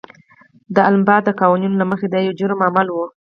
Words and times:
د 0.75 0.77
الاباما 0.87 1.17
د 1.27 1.29
قوانینو 1.39 1.79
له 1.81 1.85
مخې 1.91 2.07
دا 2.09 2.19
یو 2.27 2.37
جرمي 2.39 2.63
عمل 2.69 2.87
و. 2.91 2.97